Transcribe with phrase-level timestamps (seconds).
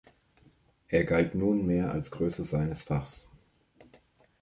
[0.87, 3.29] Er galt nunmehr als Größe seines Fachs.